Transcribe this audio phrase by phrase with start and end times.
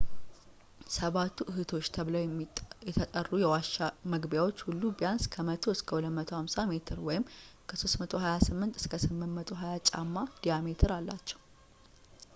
[0.93, 2.21] ሰባቱ እህቶች” ተብለው
[2.89, 3.73] የተጠሩ የዋሻ
[4.13, 7.01] መግቢያዎች ሁሉ ቢያንስ ከ 100 እስከ 250 ሜትር
[7.69, 11.41] ከ 328 እስከ 820 ጫማ ዲያሜትር አላቸው